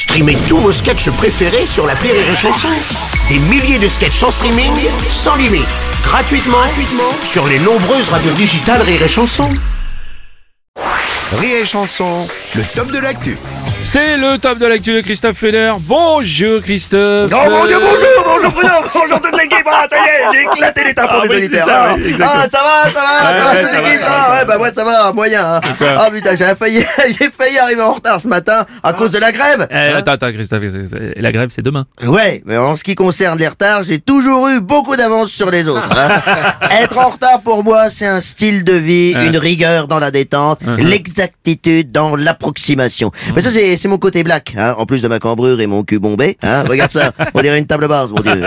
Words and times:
Streamez 0.00 0.38
tous 0.48 0.56
vos 0.56 0.72
sketchs 0.72 1.10
préférés 1.10 1.66
sur 1.66 1.86
la 1.86 1.92
Rire 1.92 2.14
et 2.14 2.34
Chanson. 2.34 2.68
Des 3.28 3.38
milliers 3.38 3.78
de 3.78 3.86
sketchs 3.86 4.22
en 4.22 4.30
streaming, 4.30 4.72
sans 5.10 5.36
limite, 5.36 5.68
gratuitement, 6.02 6.56
gratuitement 6.56 7.12
sur 7.22 7.46
les 7.46 7.58
nombreuses 7.58 8.08
radios 8.08 8.32
digitales 8.32 8.80
Rire 8.80 9.02
et 9.02 9.08
Chanson. 9.08 9.50
Rire 11.36 11.56
et 11.58 11.66
Chanson, 11.66 12.26
le 12.54 12.62
top 12.74 12.90
de 12.90 12.98
l'actu. 12.98 13.36
C'est 13.84 14.16
le 14.16 14.38
top 14.38 14.58
de 14.58 14.64
l'actu 14.64 14.94
de 14.94 15.02
Christophe 15.02 15.36
Feder. 15.36 15.72
Bonjour 15.80 16.62
Christophe. 16.62 17.30
Oh 17.34 17.50
mon 17.50 17.66
dieu, 17.66 17.78
bonjour, 17.78 18.24
bonjour 18.24 18.52
Bruno, 18.52 18.72
bonjour 18.94 19.20
toute 19.20 19.36
l'équipe, 19.36 19.68
ah 19.82 19.86
ça 19.90 19.96
y 19.96 20.00
est, 20.00 20.32
j'ai 20.32 20.42
éclaté 20.42 20.84
les 20.84 20.94
tympans 20.94 21.14
Ah 21.18 21.22
des 21.22 21.28
oui, 21.28 21.36
auditeurs. 21.36 21.66
ça, 21.66 21.84
Ah, 21.90 21.94
oui, 21.96 22.14
ah, 22.20 22.46
ça 22.50 22.58
va, 22.62 22.90
ça 22.92 23.00
va, 23.00 23.30
Ouais, 23.32 23.36
ça 23.38 23.44
va 23.44 23.50
ouais, 23.52 23.60
toute 23.62 23.70
ça 23.72 23.80
va, 23.80 23.86
l'équipe, 23.88 24.00
ça 24.02 24.08
va, 24.10 24.16
ah, 24.28 24.38
ouais, 24.38 24.44
bah 24.46 24.58
moi 24.58 24.72
ça 24.72 24.84
va, 24.84 25.12
moyen. 25.12 25.54
hein. 25.54 25.60
Ah 25.98 26.08
putain, 26.12 26.34
j'ai 26.36 26.54
failli, 26.54 26.84
j'ai 27.18 27.30
failli 27.30 27.58
arriver 27.58 27.82
en 27.82 27.94
retard 27.94 28.20
ce 28.20 28.28
matin 28.28 28.66
à 28.82 28.92
cause 28.92 29.10
de 29.12 29.18
la 29.18 29.32
grève. 29.32 29.66
Eh, 29.70 29.74
attends, 29.96 30.12
attends 30.12 30.32
Christophe, 30.32 30.62
Et 31.16 31.20
la 31.20 31.32
grève 31.32 31.50
c'est 31.54 31.62
demain. 31.62 31.86
Ouais, 32.02 32.42
mais 32.44 32.56
en 32.56 32.76
ce 32.76 32.84
qui 32.84 32.94
concerne 32.94 33.38
les 33.38 33.48
retards, 33.48 33.82
j'ai 33.84 33.98
toujours 33.98 34.48
eu 34.48 34.60
beaucoup 34.60 34.96
d'avance 34.96 35.30
sur 35.30 35.50
les 35.50 35.66
autres. 35.68 35.90
hein. 35.96 36.20
Être 36.82 36.98
en 36.98 37.08
retard 37.10 37.40
pour 37.42 37.64
moi, 37.64 37.90
c'est 37.90 38.06
un 38.06 38.20
style 38.20 38.64
de 38.64 38.74
vie, 38.74 39.12
une 39.12 39.36
rigueur 39.36 39.88
dans 39.88 39.98
la 39.98 40.10
détente, 40.10 40.60
l'exactitude 40.78 41.90
dans 41.92 42.16
l'approximation. 42.16 43.10
Mais 43.34 43.42
ça, 43.42 43.50
c'est 43.50 43.76
c'est 43.76 43.88
mon 43.88 43.98
côté 43.98 44.22
black, 44.22 44.54
hein, 44.56 44.74
en 44.78 44.86
plus 44.86 45.02
de 45.02 45.08
ma 45.08 45.18
cambrure 45.18 45.60
et 45.60 45.66
mon 45.66 45.82
cul 45.84 45.98
bombé. 45.98 46.36
Hein. 46.42 46.64
Regarde 46.68 46.90
ça, 46.92 47.12
on 47.34 47.40
dirait 47.40 47.58
une 47.58 47.66
table 47.66 47.88
basse, 47.88 48.10
mon 48.10 48.20
dieu. 48.20 48.32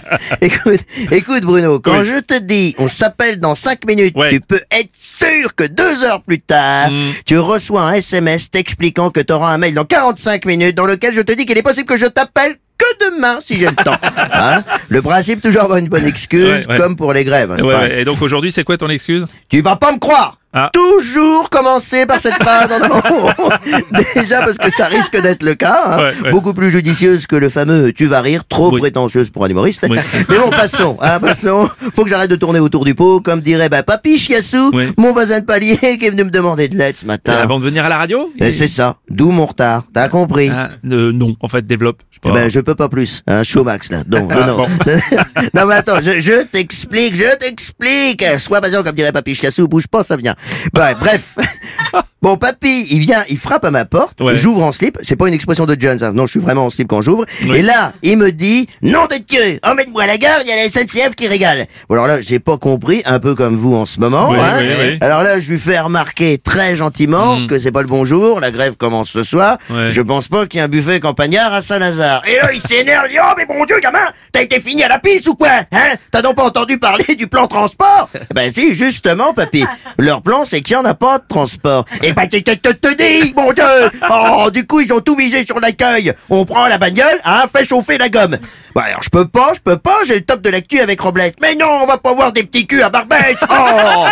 Écoute, 0.40 0.80
écoute 1.10 1.42
Bruno, 1.44 1.78
quand 1.80 2.00
Oui. 2.00 2.06
je 2.06 2.20
te 2.20 2.38
dis, 2.40 2.74
on 2.78 2.88
s'appelle 2.88 3.38
dans 3.40 3.54
5 3.54 3.84
minutes, 3.86 4.16
Ouais. 4.16 4.30
tu 4.30 4.40
peux 4.40 4.60
être 4.70 4.90
sûr 4.94 5.54
que 5.54 5.64
deux 5.64 6.02
heures 6.04 6.22
plus 6.22 6.38
tard, 6.40 6.90
Mm. 6.90 7.12
tu 7.24 7.38
reçois 7.38 7.82
un 7.82 7.92
SMS 7.94 8.50
t'expliquant 8.50 9.10
que 9.10 9.20
tu 9.20 9.32
auras 9.32 9.52
un 9.52 9.58
mail 9.58 9.74
dans 9.74 9.84
45 9.84 10.44
minutes 10.46 10.74
dans 10.76 10.86
lequel 10.86 11.14
je 11.14 11.20
te 11.20 11.32
dis 11.32 11.46
qu'il 11.46 11.58
est 11.58 11.62
possible 11.62 11.86
que 11.86 11.96
je 11.96 12.06
t'appelle 12.06 12.56
que 12.78 13.10
demain 13.10 13.38
si 13.40 13.54
j'ai 13.58 13.66
le 13.66 13.74
temps. 13.74 13.96
Hein? 14.32 14.62
Le 14.88 15.00
principe, 15.02 15.40
toujours 15.40 15.62
avoir 15.62 15.78
une 15.78 15.88
bonne 15.88 16.04
excuse, 16.04 16.66
Ouais, 16.66 16.66
ouais. 16.68 16.76
comme 16.76 16.94
pour 16.96 17.12
les 17.12 17.24
grèves. 17.24 17.50
hein. 17.52 17.88
Et 17.96 18.04
donc 18.04 18.20
aujourd'hui 18.22 18.52
c'est 18.52 18.64
quoi 18.64 18.76
ton 18.76 18.88
excuse? 18.88 19.26
Tu 19.48 19.60
vas 19.62 19.76
pas 19.76 19.92
me 19.92 19.98
croire 19.98 20.38
Ah. 20.58 20.70
Toujours 20.72 21.50
commencer 21.50 22.06
par 22.06 22.18
cette 22.18 22.32
phrase 22.34 22.70
en 22.72 22.82
avant. 22.82 23.00
Déjà 24.14 24.38
parce 24.42 24.56
que 24.56 24.70
ça 24.70 24.86
risque 24.86 25.20
d'être 25.20 25.42
le 25.42 25.54
cas. 25.54 25.82
hein. 25.86 25.96
Ouais, 25.98 26.12
ouais. 26.24 26.30
Beaucoup 26.30 26.54
plus 26.54 26.70
judicieuse 26.70 27.26
que 27.26 27.36
le 27.36 27.50
fameux 27.50 27.92
tu 27.92 28.06
vas 28.06 28.22
rire, 28.22 28.42
trop 28.48 28.72
Oui. 28.72 28.80
prétentieuse 28.80 29.28
pour 29.28 29.44
un 29.44 29.48
humoriste. 29.48 29.84
Oui. 29.90 29.98
Mais 30.30 30.38
bon, 30.38 30.48
passons. 30.48 30.96
Hein, 31.02 31.20
passons. 31.20 31.68
Faut 31.94 32.04
que 32.04 32.08
j'arrête 32.08 32.30
de 32.30 32.36
tourner 32.36 32.58
autour 32.58 32.86
du 32.86 32.94
pot, 32.94 33.20
comme 33.20 33.42
dirait 33.42 33.68
bah, 33.68 33.82
Papy 33.82 34.18
Chiassou, 34.18 34.70
Oui. 34.72 34.92
mon 34.96 35.12
voisin 35.12 35.40
de 35.40 35.44
palier 35.44 35.76
qui 35.76 36.06
est 36.06 36.10
venu 36.10 36.24
me 36.24 36.30
demander 36.30 36.68
de 36.68 36.76
l'aide 36.78 36.96
ce 36.96 37.04
matin. 37.04 37.34
Avant 37.34 37.58
de 37.60 37.64
venir 37.64 37.84
à 37.84 37.90
la 37.90 37.98
radio 37.98 38.32
Et 38.38 38.50
c'est 38.50 38.66
ça, 38.66 38.96
d'où 39.10 39.30
mon 39.32 39.44
retard. 39.44 39.82
T'as 39.92 40.08
compris 40.08 40.48
Ah, 40.50 40.70
euh, 40.90 41.12
Non, 41.12 41.36
en 41.40 41.48
fait 41.48 41.66
développe. 41.66 41.98
Je 42.10 42.16
sais 42.16 42.20
eh 42.30 42.32
ben, 42.32 42.48
je 42.48 42.60
peux 42.60 42.74
pas 42.74 42.88
plus. 42.88 43.22
Un 43.26 43.42
show 43.42 43.62
max, 43.62 43.90
là. 43.90 43.98
Non, 44.08 44.26
Ah, 44.30 44.46
non, 44.46 44.56
non. 44.56 44.66
non, 45.54 45.66
mais 45.66 45.74
attends, 45.74 46.00
je, 46.00 46.20
je 46.20 46.44
t'explique, 46.44 47.14
je 47.14 47.36
t'explique. 47.38 48.24
Sois 48.38 48.60
patient, 48.62 48.82
comme 48.82 48.94
dirait 48.94 49.12
Papy 49.12 49.34
Chiassou, 49.34 49.68
bouge 49.68 49.86
pas, 49.86 50.02
ça 50.02 50.16
vient. 50.16 50.34
Ouais, 50.74 50.94
bref. 50.94 51.34
Bon, 52.26 52.36
papy, 52.36 52.88
il 52.90 52.98
vient, 52.98 53.22
il 53.28 53.38
frappe 53.38 53.64
à 53.64 53.70
ma 53.70 53.84
porte, 53.84 54.20
Ouais. 54.20 54.34
j'ouvre 54.34 54.64
en 54.64 54.72
slip, 54.72 54.98
c'est 55.02 55.14
pas 55.14 55.28
une 55.28 55.34
expression 55.34 55.64
de 55.64 55.76
Jones, 55.78 55.98
hein. 56.02 56.10
non, 56.12 56.26
je 56.26 56.32
suis 56.32 56.40
vraiment 56.40 56.66
en 56.66 56.70
slip 56.70 56.88
quand 56.88 57.00
j'ouvre, 57.00 57.24
Oui. 57.44 57.58
et 57.58 57.62
là, 57.62 57.92
il 58.02 58.16
me 58.18 58.32
dit, 58.32 58.66
nom 58.82 59.06
de 59.06 59.14
Dieu, 59.24 59.60
emmène-moi 59.64 60.02
à 60.02 60.06
la 60.08 60.18
gare, 60.18 60.38
il 60.42 60.48
y 60.48 60.50
a 60.52 60.56
la 60.56 60.68
SNCF 60.68 61.14
qui 61.14 61.28
régale. 61.28 61.68
Bon, 61.88 61.94
alors 61.94 62.08
là, 62.08 62.20
j'ai 62.20 62.40
pas 62.40 62.56
compris, 62.56 63.00
un 63.04 63.20
peu 63.20 63.36
comme 63.36 63.56
vous 63.56 63.76
en 63.76 63.86
ce 63.86 64.00
moment, 64.00 64.30
Oui, 64.30 64.38
hein. 64.40 64.56
oui. 64.58 64.98
Alors 65.02 65.22
là, 65.22 65.38
je 65.38 65.48
lui 65.52 65.58
fais 65.60 65.78
remarquer 65.78 66.38
très 66.38 66.74
gentiment 66.74 67.36
Mm. 67.38 67.46
que 67.46 67.60
c'est 67.60 67.70
pas 67.70 67.82
le 67.82 67.86
bonjour, 67.86 68.40
la 68.40 68.50
grève 68.50 68.74
commence 68.76 69.08
ce 69.10 69.22
soir, 69.22 69.58
Ouais. 69.70 69.92
je 69.92 70.02
pense 70.02 70.26
pas 70.26 70.46
qu'il 70.46 70.58
y 70.58 70.60
ait 70.60 70.64
un 70.64 70.68
buffet 70.68 70.98
campagnard 70.98 71.54
à 71.54 71.62
Saint-Lazare. 71.62 72.22
Et 72.26 72.38
là, 72.42 72.52
il 72.52 72.60
s'énerve, 72.60 73.04
il 73.08 73.12
dit, 73.12 73.18
oh, 73.22 73.34
mais 73.38 73.46
bon 73.46 73.64
Dieu, 73.66 73.76
gamin, 73.80 74.00
t'as 74.32 74.42
été 74.42 74.58
fini 74.60 74.82
à 74.82 74.88
la 74.88 74.98
pisse 74.98 75.28
ou 75.28 75.36
quoi? 75.36 75.60
Hein? 75.70 75.94
T'as 76.10 76.22
donc 76.22 76.34
pas 76.34 76.44
entendu 76.46 76.78
parler 76.80 77.14
du 77.16 77.28
plan 77.28 77.46
transport? 77.46 78.10
Ben 78.34 78.52
si, 78.52 78.74
justement, 78.74 79.32
papy. 79.32 79.64
Leur 79.96 80.22
plan, 80.22 80.44
c'est 80.44 80.60
qu'il 80.60 80.74
y 80.74 80.76
en 80.76 80.84
a 80.84 80.94
pas 80.94 81.18
de 81.18 81.24
transport. 81.28 81.84
Et 82.02 82.12
ben, 82.16 82.26
tu 82.28 82.42
te, 82.42 82.50
te, 82.52 82.94
dis, 82.94 83.34
mon 83.36 83.52
Dieu! 83.52 83.62
Oh, 84.10 84.50
du 84.50 84.66
coup, 84.66 84.80
ils 84.80 84.90
ont 84.90 85.00
tout 85.00 85.14
misé 85.16 85.44
sur 85.44 85.60
l'accueil. 85.60 86.14
On 86.30 86.46
prend 86.46 86.66
la 86.66 86.78
bagnole, 86.78 87.20
hein, 87.26 87.44
fait 87.54 87.66
chauffer 87.66 87.98
la 87.98 88.08
gomme. 88.08 88.38
Bah 88.74 88.84
alors, 88.88 89.02
je 89.02 89.10
peux 89.10 89.26
pas, 89.26 89.52
je 89.54 89.60
peux 89.60 89.76
pas, 89.76 89.96
j'ai 90.06 90.16
le 90.16 90.20
top 90.20 90.42
de 90.42 90.50
l'actu 90.50 90.80
avec 90.80 91.00
Roblette. 91.00 91.36
Mais 91.40 91.54
non, 91.54 91.80
on 91.82 91.86
va 91.86 91.98
pas 91.98 92.14
voir 92.14 92.32
des 92.32 92.42
petits 92.42 92.66
culs 92.66 92.82
à 92.82 92.88
Barbès! 92.88 93.36
Oh! 93.50 94.06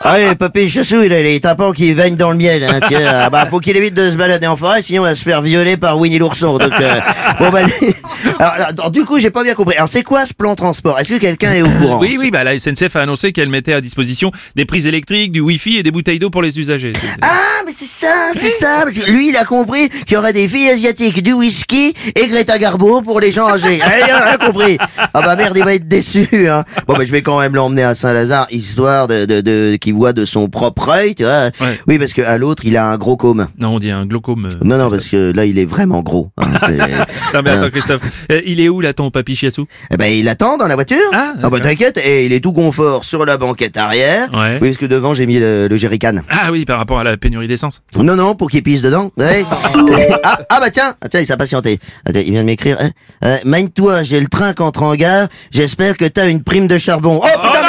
Allez, 0.02 0.34
papy 0.34 0.68
Chassou, 0.68 1.02
il 1.02 1.12
a 1.12 1.22
les 1.22 1.40
tapons 1.40 1.72
qui 1.72 1.92
baignent 1.92 2.16
dans 2.16 2.30
le 2.30 2.36
miel. 2.36 2.64
Hein, 2.64 2.80
tiens, 2.86 3.24
Ah 3.24 3.30
bah, 3.30 3.46
faut 3.46 3.60
qu'il 3.60 3.76
évite 3.76 3.94
de 3.94 4.10
se 4.10 4.16
balader 4.16 4.46
en 4.46 4.56
forêt, 4.56 4.82
sinon 4.82 5.04
il 5.04 5.08
va 5.08 5.14
se 5.14 5.22
faire 5.22 5.42
violer 5.42 5.76
par 5.76 5.98
Winnie 5.98 6.18
l'ourson. 6.18 6.58
Donc, 6.58 6.72
euh, 6.80 7.00
bon, 7.38 7.50
bah, 7.50 7.60
alors, 8.38 8.66
alors, 8.68 8.90
du 8.90 9.04
coup, 9.04 9.18
j'ai 9.18 9.30
pas 9.30 9.42
bien 9.42 9.54
compris. 9.54 9.76
Alors, 9.76 9.88
c'est 9.88 10.02
quoi 10.02 10.26
ce 10.26 10.32
plan 10.32 10.54
transport? 10.54 10.98
Est-ce 10.98 11.14
que 11.14 11.18
quelqu'un 11.18 11.52
est 11.52 11.62
au 11.62 11.68
courant? 11.70 11.98
Oui, 11.98 12.16
oui, 12.18 12.30
bah 12.30 12.44
la 12.44 12.58
SNCF 12.58 12.96
a 12.96 13.02
annoncé 13.02 13.32
qu'elle 13.32 13.48
mettait 13.48 13.72
à 13.72 13.80
disposition 13.80 14.32
des 14.54 14.64
prises 14.64 14.86
électriques, 14.86 15.32
du 15.32 15.40
Wi-Fi 15.40 15.78
et 15.78 15.82
des 15.82 15.90
bouteilles 15.90 16.18
d'eau 16.18 16.30
pour 16.30 16.42
les 16.42 16.58
usagers. 16.58 16.92
C'est- 17.06 17.12
c'est- 17.12 17.18
Ah, 17.22 17.55
mais 17.66 17.72
c'est 17.72 17.84
ça, 17.86 18.30
c'est 18.32 18.48
ça. 18.48 18.80
Parce 18.84 18.96
que 18.96 19.10
lui, 19.10 19.28
il 19.30 19.36
a 19.36 19.44
compris 19.44 19.88
qu'il 19.88 20.12
y 20.12 20.16
aurait 20.16 20.32
des 20.32 20.46
filles 20.48 20.70
asiatiques, 20.70 21.22
du 21.22 21.32
whisky 21.32 21.92
et 22.14 22.26
Greta 22.28 22.58
Garbo 22.58 23.02
pour 23.02 23.20
les 23.20 23.30
gens 23.32 23.48
âgés. 23.48 23.80
Ah, 23.86 23.98
il 23.98 24.10
a 24.10 24.24
rien 24.24 24.38
compris. 24.38 24.78
Ah 24.98 25.08
bah 25.22 25.36
merde, 25.36 25.56
il 25.56 25.64
va 25.64 25.74
être 25.74 25.86
déçu. 25.88 26.26
Hein. 26.48 26.64
Bon, 26.86 26.94
bah 26.94 27.04
je 27.04 27.10
vais 27.12 27.22
quand 27.22 27.38
même 27.40 27.54
l'emmener 27.54 27.82
à 27.82 27.94
Saint-Lazare, 27.94 28.46
histoire 28.50 29.06
de, 29.08 29.24
de, 29.24 29.40
de 29.40 29.76
qu'il 29.80 29.94
voit 29.94 30.12
de 30.12 30.24
son 30.24 30.48
propre 30.48 30.90
œil, 30.90 31.14
tu 31.14 31.24
vois. 31.24 31.50
Ouais. 31.60 31.78
Oui, 31.86 31.98
parce 31.98 32.12
que 32.12 32.22
à 32.22 32.38
l'autre, 32.38 32.62
il 32.64 32.76
a 32.76 32.86
un 32.86 32.96
gros 32.96 33.16
côme. 33.16 33.46
Non, 33.58 33.74
on 33.74 33.78
dit 33.78 33.90
un 33.90 34.06
glaucome. 34.06 34.46
euh. 34.50 34.64
Non, 34.64 34.76
non, 34.78 34.88
parce 34.90 35.08
que 35.08 35.32
là, 35.34 35.44
il 35.44 35.58
est 35.58 35.64
vraiment 35.64 36.02
gros. 36.02 36.30
hein. 36.38 36.46
Non 37.34 37.42
mais 37.42 37.50
attends 37.50 37.70
Christophe, 37.70 38.02
Euh, 38.30 38.40
il 38.46 38.60
est 38.60 38.68
où 38.68 38.80
là 38.80 38.92
ton 38.92 39.10
papy 39.10 39.34
Chiassou? 39.36 39.66
Eh 39.92 39.96
ben, 39.96 40.06
il 40.12 40.28
attend 40.28 40.56
dans 40.56 40.66
la 40.66 40.74
voiture. 40.74 40.96
Ah, 41.12 41.32
bah 41.36 41.42
d'accord. 41.50 41.60
t'inquiète, 41.60 41.98
et 41.98 42.26
il 42.26 42.32
est 42.32 42.40
tout 42.40 42.52
confort 42.52 43.04
sur 43.04 43.24
la 43.26 43.36
banquette 43.36 43.76
arrière. 43.76 44.28
Ouais. 44.32 44.58
Oui, 44.60 44.68
parce 44.68 44.78
que 44.78 44.86
devant, 44.86 45.14
j'ai 45.14 45.26
mis 45.26 45.38
le, 45.38 45.68
le 45.68 45.76
jerrycan. 45.76 46.16
Ah 46.30 46.50
oui, 46.52 46.64
par 46.64 46.78
rapport 46.78 46.98
à 46.98 47.04
la 47.04 47.16
pénurie 47.16 47.48
d'essence. 47.56 47.82
Non, 47.96 48.14
non, 48.16 48.34
pour 48.34 48.50
qu'il 48.50 48.62
pisse 48.62 48.82
dedans. 48.82 49.10
Ouais. 49.16 49.44
ah, 50.22 50.38
ah, 50.48 50.60
bah 50.60 50.70
tiens, 50.70 50.94
ah, 51.02 51.08
tiens, 51.08 51.20
il 51.20 51.26
s'est 51.26 51.36
patienté. 51.36 51.78
Attends, 52.06 52.20
il 52.24 52.30
vient 52.32 52.42
de 52.42 52.46
m'écrire. 52.46 52.76
hein. 52.80 52.90
Euh, 53.24 53.38
Mine-toi, 53.44 54.02
j'ai 54.02 54.20
le 54.20 54.28
train 54.28 54.52
qui 54.54 54.62
entre 54.62 54.82
en 54.82 54.94
gare. 54.94 55.28
J'espère 55.50 55.96
que 55.96 56.04
t'as 56.04 56.28
une 56.28 56.42
prime 56.42 56.68
de 56.68 56.78
charbon. 56.78 57.20
Oh 57.22 57.26
putain, 57.26 57.66